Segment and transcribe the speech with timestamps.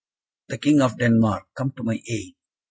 [0.47, 1.49] "The King of Denmark!
[1.55, 2.33] Come to my aid!"